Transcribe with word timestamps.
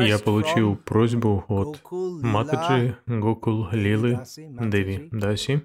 Я 0.00 0.18
получил 0.18 0.76
просьбу 0.76 1.44
от 1.48 1.80
Матаджи 1.90 2.98
Гокул 3.06 3.68
Лилы 3.72 4.20
Деви 4.36 5.08
Даси 5.10 5.62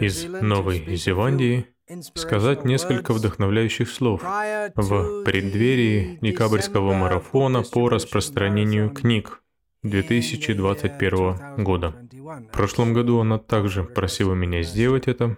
из 0.00 0.24
Новой 0.24 0.96
Зеландии 0.96 1.66
сказать 2.14 2.64
несколько 2.64 3.12
вдохновляющих 3.12 3.90
слов 3.90 4.22
в 4.22 5.24
преддверии 5.24 6.18
декабрьского 6.20 6.92
марафона 6.92 7.62
по 7.62 7.88
распространению 7.88 8.90
книг 8.90 9.42
2021 9.90 11.62
года. 11.64 11.94
В 12.10 12.52
прошлом 12.52 12.92
году 12.92 13.20
она 13.20 13.38
также 13.38 13.84
просила 13.84 14.34
меня 14.34 14.62
сделать 14.62 15.06
это. 15.06 15.36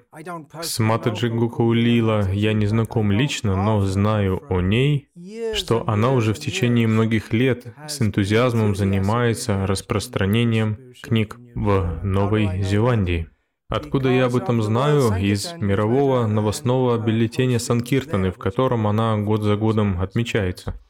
С 0.63 0.79
Матаджи 0.79 1.29
Гукаулила 1.29 2.31
я 2.33 2.53
не 2.53 2.67
знаком 2.67 3.13
лично, 3.13 3.57
но 3.57 3.81
знаю 3.83 4.43
о 4.49 4.61
ней, 4.61 5.09
что 5.55 5.85
она 5.87 6.13
уже 6.13 6.33
в 6.33 6.39
течение 6.39 6.87
многих 6.87 7.33
лет 7.33 7.75
с 7.87 8.01
энтузиазмом 8.01 8.75
занимается 8.75 9.67
распространением 9.67 10.79
книг 11.03 11.37
в 11.55 12.01
Новой 12.03 12.63
Зеландии. 12.63 13.29
Откуда 13.69 14.09
я 14.09 14.27
об 14.27 14.37
этом 14.37 14.63
знаю? 14.63 15.15
Из 15.21 15.53
мирового 15.59 16.27
новостного 16.27 16.97
бюллетеня 16.97 17.59
Санкиртаны, 17.59 18.31
в 18.31 18.39
котором 18.39 18.87
она 18.87 19.19
год 19.19 19.43
за 19.43 19.57
годом 19.57 20.01
отмечается. 20.01 20.81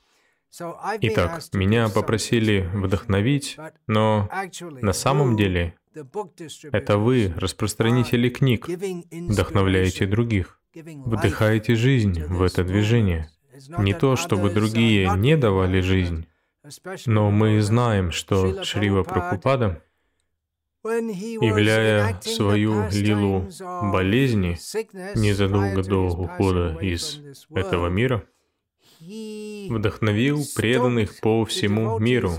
Итак, 0.50 1.42
меня 1.52 1.88
попросили 1.88 2.68
вдохновить, 2.74 3.56
но 3.86 4.28
на 4.60 4.92
самом 4.92 5.36
деле 5.36 5.74
это 6.72 6.98
вы, 6.98 7.32
распространители 7.36 8.28
книг, 8.28 8.66
вдохновляете 8.68 10.06
других, 10.06 10.60
вдыхаете 10.74 11.74
жизнь 11.74 12.22
в 12.24 12.42
это 12.42 12.64
движение. 12.64 13.30
Не 13.78 13.92
то, 13.92 14.16
чтобы 14.16 14.50
другие 14.50 15.10
не 15.16 15.36
давали 15.36 15.80
жизнь, 15.80 16.26
но 17.06 17.30
мы 17.30 17.60
знаем, 17.60 18.10
что 18.10 18.62
Шрива 18.64 19.02
Прабхупада, 19.02 19.82
являя 20.84 22.20
свою 22.22 22.88
лилу 22.90 23.48
болезни 23.92 24.58
незадолго 25.18 25.82
до 25.82 26.06
ухода 26.06 26.78
из 26.80 27.20
этого 27.50 27.88
мира, 27.88 28.24
вдохновил 29.00 30.44
преданных 30.56 31.20
по 31.20 31.44
всему 31.44 31.98
миру, 31.98 32.32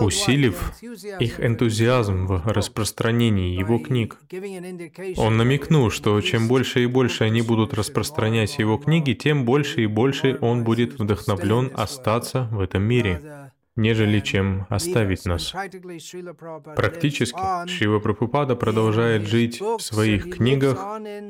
усилив 0.00 0.72
их 1.20 1.40
энтузиазм 1.40 2.26
в 2.26 2.46
распространении 2.46 3.58
его 3.58 3.78
книг. 3.78 4.18
Он 5.16 5.36
намекнул, 5.36 5.90
что 5.90 6.20
чем 6.20 6.48
больше 6.48 6.82
и 6.82 6.86
больше 6.86 7.24
они 7.24 7.42
будут 7.42 7.74
распространять 7.74 8.58
его 8.58 8.78
книги, 8.78 9.12
тем 9.12 9.44
больше 9.44 9.82
и 9.82 9.86
больше 9.86 10.38
он 10.40 10.64
будет 10.64 10.98
вдохновлен 10.98 11.70
остаться 11.74 12.48
в 12.52 12.60
этом 12.60 12.82
мире 12.82 13.47
нежели 13.78 14.18
чем 14.20 14.66
оставить 14.68 15.24
нас. 15.24 15.54
Практически 16.76 17.38
Шива 17.68 18.00
Прабхупада 18.00 18.56
продолжает 18.56 19.26
жить 19.28 19.60
в 19.60 19.78
своих 19.78 20.36
книгах 20.36 20.84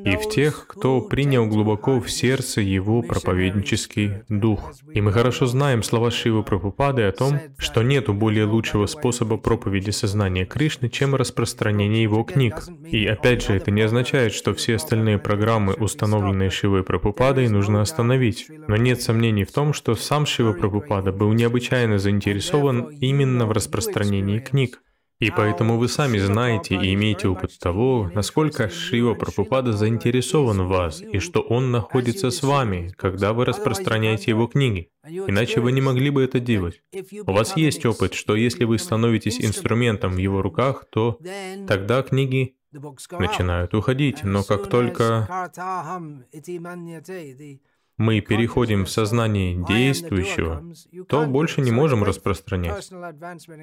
и 0.04 0.16
в 0.16 0.30
тех, 0.30 0.66
кто 0.66 1.02
принял 1.02 1.46
глубоко 1.46 2.00
в 2.00 2.10
сердце 2.10 2.62
его 2.62 3.02
проповеднический 3.02 4.22
дух. 4.28 4.72
И 4.92 5.00
мы 5.02 5.12
хорошо 5.12 5.46
знаем 5.46 5.82
слова 5.82 6.10
Шивы 6.10 6.42
Прабхупады 6.42 7.02
о 7.02 7.12
том, 7.12 7.38
что 7.58 7.82
нету 7.82 8.14
более 8.14 8.46
лучшего 8.46 8.86
способа 8.86 9.36
проповеди 9.36 9.90
сознания 9.90 10.46
Кришны, 10.46 10.88
чем 10.88 11.14
распространение 11.14 12.02
его 12.02 12.24
книг. 12.24 12.64
И 12.90 13.06
опять 13.06 13.44
же, 13.44 13.54
это 13.54 13.70
не 13.70 13.82
означает, 13.82 14.32
что 14.32 14.54
все 14.54 14.76
остальные 14.76 15.18
программы, 15.18 15.74
установленные 15.74 16.48
Шивой 16.48 16.82
Прабхупадой, 16.82 17.48
нужно 17.48 17.82
остановить. 17.82 18.46
Но 18.66 18.76
нет 18.76 19.02
сомнений 19.02 19.44
в 19.44 19.52
том, 19.52 19.74
что 19.74 19.94
сам 19.94 20.24
Шива 20.24 20.54
Прабхупада 20.54 21.12
был 21.12 21.32
необычайно 21.34 21.98
заинтересован 21.98 22.37
заинтересован 22.38 22.88
именно 23.00 23.46
в 23.46 23.52
распространении 23.52 24.38
книг. 24.38 24.82
И 25.20 25.32
поэтому 25.32 25.78
вы 25.78 25.88
сами 25.88 26.18
знаете 26.18 26.76
и 26.76 26.94
имеете 26.94 27.26
опыт 27.26 27.58
того, 27.58 28.08
насколько 28.14 28.68
Шива 28.68 29.14
Прабхупада 29.14 29.72
заинтересован 29.72 30.62
в 30.62 30.68
вас, 30.68 31.02
и 31.02 31.18
что 31.18 31.40
он 31.40 31.72
находится 31.72 32.30
с 32.30 32.40
вами, 32.44 32.92
когда 32.96 33.32
вы 33.32 33.44
распространяете 33.44 34.30
его 34.30 34.46
книги. 34.46 34.90
Иначе 35.04 35.60
вы 35.60 35.72
не 35.72 35.80
могли 35.80 36.10
бы 36.10 36.22
это 36.22 36.38
делать. 36.38 36.82
У 37.26 37.32
вас 37.32 37.56
есть 37.56 37.84
опыт, 37.84 38.14
что 38.14 38.36
если 38.36 38.62
вы 38.62 38.78
становитесь 38.78 39.40
инструментом 39.40 40.12
в 40.12 40.18
его 40.18 40.40
руках, 40.40 40.84
то 40.88 41.18
тогда 41.66 42.02
книги 42.02 42.54
начинают 42.70 43.74
уходить. 43.74 44.22
Но 44.22 44.44
как 44.44 44.70
только 44.70 45.26
мы 47.98 48.20
переходим 48.20 48.84
в 48.84 48.90
сознание 48.90 49.54
действующего, 49.54 50.62
то 51.08 51.26
больше 51.26 51.60
не 51.60 51.72
можем 51.72 52.04
распространять. 52.04 52.90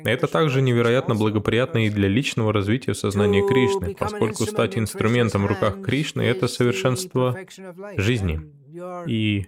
Это 0.03 0.28
также 0.28 0.62
невероятно 0.62 1.16
благоприятно 1.16 1.85
и 1.85 1.90
для 1.90 2.07
личного 2.07 2.53
развития 2.53 2.94
сознания 2.94 3.47
Кришны, 3.47 3.95
поскольку 3.95 4.45
стать 4.45 4.78
инструментом 4.78 5.44
в 5.44 5.47
руках 5.47 5.81
Кришны— 5.81 6.22
это 6.24 6.47
совершенство 6.47 7.38
жизни. 7.97 8.41
И 9.07 9.47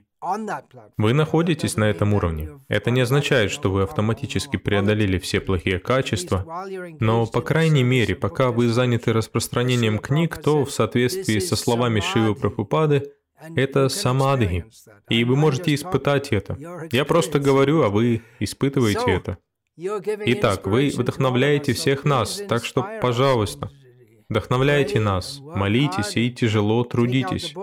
вы 0.97 1.13
находитесь 1.13 1.77
на 1.77 1.85
этом 1.85 2.13
уровне. 2.13 2.49
Это 2.69 2.89
не 2.89 3.01
означает, 3.01 3.51
что 3.51 3.69
вы 3.69 3.83
автоматически 3.83 4.57
преодолели 4.57 5.19
все 5.19 5.39
плохие 5.39 5.79
качества, 5.79 6.65
но, 6.99 7.27
по 7.27 7.41
крайней 7.41 7.83
мере, 7.83 8.15
пока 8.15 8.51
вы 8.51 8.67
заняты 8.69 9.13
распространением 9.13 9.99
книг, 9.99 10.37
то 10.41 10.65
в 10.65 10.71
соответствии 10.71 11.39
со 11.39 11.55
словами 11.55 11.99
Шивы 11.99 12.33
Прабхупады, 12.33 13.11
это 13.55 13.89
самадхи, 13.89 14.65
и 15.09 15.23
вы 15.23 15.35
можете 15.35 15.73
испытать 15.73 16.31
это. 16.31 16.57
Я 16.91 17.05
просто 17.05 17.39
говорю, 17.39 17.83
а 17.83 17.89
вы 17.89 18.21
испытываете 18.39 19.11
это. 19.11 19.37
Итак, 19.77 20.65
вы 20.65 20.91
вдохновляете 20.95 21.73
всех 21.73 22.03
нас, 22.03 22.41
так 22.47 22.65
что, 22.65 22.87
пожалуйста, 23.01 23.69
вдохновляйте 24.27 24.99
нас, 24.99 25.39
молитесь 25.39 26.17
и 26.17 26.31
тяжело 26.31 26.83
трудитесь. 26.83 27.53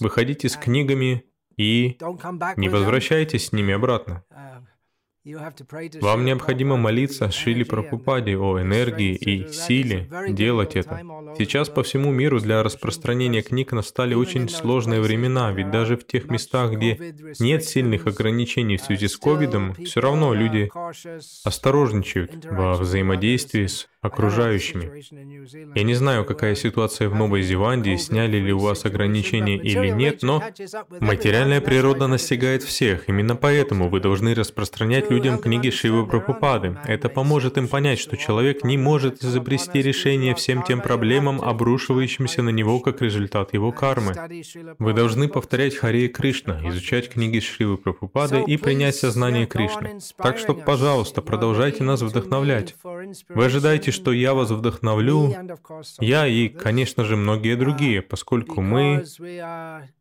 Выходите 0.00 0.48
с 0.48 0.56
книгами 0.56 1.24
и 1.56 1.98
не 2.56 2.68
возвращайтесь 2.68 3.46
с 3.46 3.52
ними 3.52 3.72
обратно. 3.72 4.24
Вам 5.24 6.24
необходимо 6.24 6.76
молиться 6.76 7.30
Шили 7.30 7.62
Прабхупаде 7.62 8.36
о 8.36 8.60
энергии 8.60 9.14
и 9.14 9.52
силе 9.52 10.08
делать 10.28 10.74
это. 10.74 11.00
Сейчас 11.38 11.68
по 11.68 11.84
всему 11.84 12.10
миру 12.10 12.40
для 12.40 12.64
распространения 12.64 13.42
книг 13.42 13.70
настали 13.70 14.14
очень 14.14 14.48
сложные 14.48 15.00
времена, 15.00 15.52
ведь 15.52 15.70
даже 15.70 15.96
в 15.96 16.04
тех 16.04 16.28
местах, 16.28 16.72
где 16.72 17.14
нет 17.38 17.64
сильных 17.64 18.08
ограничений 18.08 18.78
в 18.78 18.82
связи 18.82 19.06
с 19.06 19.16
ковидом, 19.16 19.74
все 19.74 20.00
равно 20.00 20.34
люди 20.34 20.68
осторожничают 21.44 22.44
во 22.44 22.74
взаимодействии 22.74 23.66
с 23.66 23.88
окружающими. 24.02 24.90
Я 25.76 25.84
не 25.84 25.94
знаю, 25.94 26.24
какая 26.24 26.56
ситуация 26.56 27.08
в 27.08 27.14
Новой 27.14 27.42
Зеландии, 27.42 27.96
сняли 27.96 28.38
ли 28.38 28.52
у 28.52 28.58
вас 28.58 28.84
ограничения 28.84 29.56
или 29.56 29.90
нет, 29.90 30.22
но 30.22 30.42
материальная 30.98 31.60
природа 31.60 32.08
настигает 32.08 32.64
всех. 32.64 33.08
Именно 33.08 33.36
поэтому 33.36 33.88
вы 33.88 34.00
должны 34.00 34.34
распространять 34.34 35.08
людям 35.08 35.38
книги 35.38 35.70
Шивы 35.70 36.04
Прабхупады. 36.04 36.76
Это 36.84 37.08
поможет 37.08 37.58
им 37.58 37.68
понять, 37.68 38.00
что 38.00 38.16
человек 38.16 38.64
не 38.64 38.76
может 38.76 39.22
изобрести 39.22 39.80
решение 39.80 40.34
всем 40.34 40.64
тем 40.64 40.80
проблемам, 40.80 41.40
обрушивающимся 41.40 42.42
на 42.42 42.50
него 42.50 42.80
как 42.80 43.02
результат 43.02 43.54
его 43.54 43.70
кармы. 43.70 44.14
Вы 44.80 44.94
должны 44.94 45.28
повторять 45.28 45.76
Харе 45.76 46.08
Кришна, 46.08 46.60
изучать 46.70 47.08
книги 47.08 47.38
Шивы 47.38 47.76
Прабхупады 47.76 48.42
и 48.44 48.56
принять 48.56 48.96
сознание 48.96 49.46
Кришны. 49.46 50.00
Так 50.16 50.38
что, 50.38 50.54
пожалуйста, 50.54 51.22
продолжайте 51.22 51.84
нас 51.84 52.02
вдохновлять. 52.02 52.74
Вы 53.28 53.44
ожидаете, 53.44 53.91
что 53.92 54.12
я 54.12 54.34
вас 54.34 54.50
вдохновлю, 54.50 55.32
я 56.00 56.26
и, 56.26 56.48
конечно 56.48 57.04
же, 57.04 57.16
многие 57.16 57.56
другие, 57.56 58.02
поскольку 58.02 58.60
мы, 58.60 59.04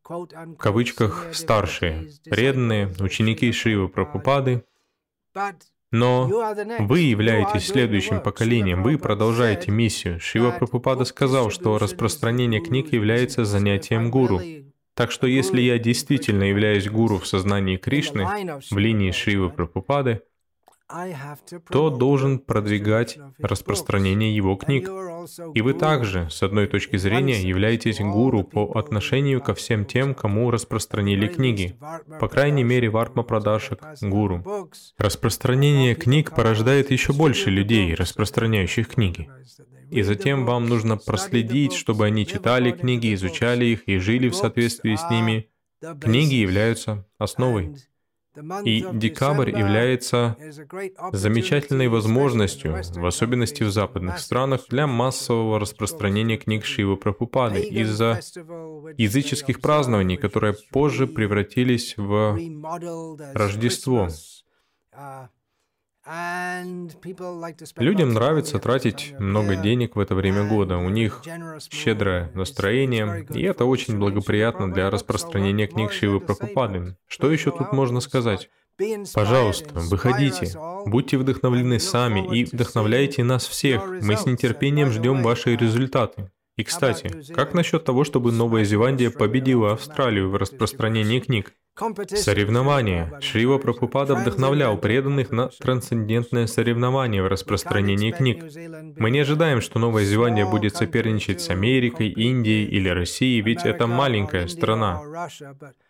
в 0.03 0.56
кавычках, 0.57 1.28
старшие, 1.34 2.09
преданные, 2.25 2.94
ученики 3.00 3.52
Шивы 3.52 3.90
Прабхупады, 3.90 4.63
но 5.91 6.29
вы 6.79 6.99
являетесь 6.99 7.67
следующим 7.67 8.22
поколением, 8.22 8.82
вы 8.82 8.97
продолжаете 8.97 9.72
миссию. 9.72 10.20
Шива 10.22 10.52
Прабхупада 10.52 11.03
сказал, 11.03 11.49
что 11.52 11.78
распространение 11.78 12.61
книг 12.61 12.93
является 12.93 13.43
занятием 13.43 14.09
гуру. 14.09 14.40
Так 14.93 15.11
что 15.11 15.28
если 15.28 15.61
я 15.61 15.78
действительно 15.79 16.43
являюсь 16.43 16.90
гуру 16.90 17.17
в 17.17 17.28
сознании 17.28 17.78
Кришны, 17.78 18.59
в 18.70 18.78
линии 18.78 19.11
Шивы 19.11 19.49
Прабхупады, 19.49 20.22
то 21.70 21.90
должен 21.90 22.40
продвигать 22.40 23.17
распространение 23.40 24.35
его 24.35 24.55
книг. 24.55 24.90
И 25.53 25.61
вы 25.61 25.73
также, 25.73 26.29
с 26.29 26.43
одной 26.43 26.67
точки 26.67 26.97
зрения, 26.97 27.41
являетесь 27.41 27.99
гуру 27.99 28.43
по 28.43 28.72
отношению 28.78 29.41
ко 29.41 29.53
всем 29.53 29.85
тем, 29.85 30.16
кому 30.16 30.52
распространили 30.52 31.28
книги. 31.28 31.78
По 32.20 32.28
крайней 32.28 32.64
мере, 32.64 32.90
Вартма 32.90 33.23
Прадашек— 33.23 33.82
гуру. 34.02 34.70
Распространение 34.97 35.96
книг 35.96 36.35
порождает 36.35 36.91
еще 36.91 37.14
больше 37.14 37.49
людей, 37.49 37.93
распространяющих 37.96 38.90
книги. 38.90 39.29
И 39.91 40.03
затем 40.03 40.46
вам 40.46 40.67
нужно 40.67 40.97
проследить, 40.97 41.73
чтобы 41.73 42.05
они 42.05 42.26
читали 42.26 42.72
книги, 42.72 43.14
изучали 43.14 43.66
их 43.66 43.88
и 43.88 43.97
жили 43.97 44.29
в 44.29 44.35
соответствии 44.35 44.96
с 44.96 45.09
ними. 45.09 45.49
Книги 45.99 46.35
являются 46.35 47.05
основой. 47.17 47.76
И 48.63 48.85
декабрь 48.93 49.49
является 49.49 50.37
замечательной 51.11 51.89
возможностью, 51.89 52.81
в 52.95 53.05
особенности 53.05 53.63
в 53.63 53.72
западных 53.72 54.19
странах, 54.19 54.67
для 54.69 54.87
массового 54.87 55.59
распространения 55.59 56.37
книг 56.37 56.63
Шивы 56.63 56.95
Прабхупады 56.95 57.59
из-за 57.59 58.22
языческих 58.97 59.59
празднований, 59.59 60.16
которые 60.16 60.55
позже 60.72 61.07
превратились 61.07 61.95
в 61.97 62.37
Рождество. 63.33 64.07
Людям 67.78 68.14
нравится 68.14 68.58
тратить 68.59 69.14
много 69.20 69.56
денег 69.56 69.96
в 69.96 70.00
это 70.00 70.16
время 70.16 70.48
года, 70.48 70.78
у 70.78 70.90
них 70.90 71.22
щедрое 71.72 72.32
настроение, 72.34 73.26
и 73.30 73.44
это 73.44 73.66
очень 73.66 74.00
благоприятно 74.00 74.72
для 74.74 74.90
распространения 74.90 75.68
книг 75.68 75.92
Шивы 75.92 76.20
Прабхупады. 76.20 76.98
Что 77.08 77.32
еще 77.32 77.52
тут 77.52 77.72
можно 77.72 78.00
сказать? 78.00 78.50
Пожалуйста, 79.14 79.70
выходите, 79.74 80.58
будьте 80.88 81.18
вдохновлены 81.18 81.80
сами 81.80 82.36
и 82.36 82.46
вдохновляйте 82.46 83.24
нас 83.24 83.46
всех. 83.46 83.86
Мы 84.02 84.18
с 84.18 84.26
нетерпением 84.26 84.90
ждем 84.90 85.22
ваши 85.22 85.56
результаты. 85.56 86.32
И, 86.58 86.64
кстати, 86.64 87.34
как 87.34 87.53
насчет 87.53 87.86
того, 87.86 88.03
чтобы 88.03 88.32
Новая 88.32 88.66
Зеландия 88.66 89.09
победила 89.09 89.74
Австралию 89.74 90.30
в 90.30 90.36
распространении 90.36 91.20
книг? 91.20 91.53
Соревнования. 91.76 93.20
Шрива 93.22 93.58
Прабхупада 93.58 94.16
вдохновлял 94.16 94.78
преданных 94.78 95.32
на 95.32 95.47
трансцендентное 95.47 96.46
соревнование 96.47 97.23
в 97.23 97.28
распространении 97.28 98.12
книг. 98.12 98.44
Мы 98.97 99.09
не 99.09 99.20
ожидаем, 99.20 99.62
что 99.62 99.79
Новая 99.79 100.03
Зеландия 100.03 100.46
будет 100.46 100.76
соперничать 100.76 101.41
с 101.41 101.50
Америкой, 101.50 102.09
Индией 102.09 102.66
или 102.66 102.90
Россией, 102.90 103.41
ведь 103.41 103.66
это 103.66 103.88
маленькая 103.88 104.47
страна. 104.47 105.02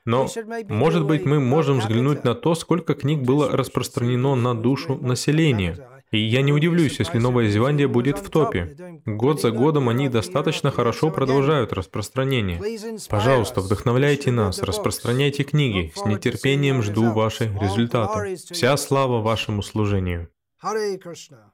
Но, 0.05 0.27
может 0.69 1.05
быть, 1.05 1.25
мы 1.25 1.39
можем 1.39 1.79
взглянуть 1.79 2.23
на 2.23 2.35
то, 2.35 2.55
сколько 2.55 2.93
книг 2.93 3.23
было 3.23 3.51
распространено 3.51 4.35
на 4.35 4.55
душу 4.55 4.95
населения. 4.95 5.77
И 6.11 6.19
я 6.19 6.41
не 6.41 6.51
удивлюсь, 6.51 6.99
если 6.99 7.19
Новая 7.19 7.47
Зеландия 7.47 7.87
будет 7.87 8.19
в 8.19 8.29
топе. 8.29 9.01
Год 9.05 9.39
за 9.39 9.51
годом 9.51 9.87
они 9.87 10.09
достаточно 10.09 10.69
хорошо 10.69 11.09
продолжают 11.09 11.71
распространение. 11.71 12.61
Пожалуйста, 13.09 13.61
вдохновляйте 13.61 14.31
нас, 14.31 14.61
распространяйте 14.61 15.43
книги. 15.43 15.93
С 15.95 16.05
нетерпением 16.05 16.81
жду 16.81 17.11
ваши 17.13 17.45
результаты. 17.61 18.35
Вся 18.35 18.75
слава 18.75 19.21
вашему 19.21 19.61
служению. 19.61 20.29
Hare 20.63 20.99
Krishna. 20.99 21.51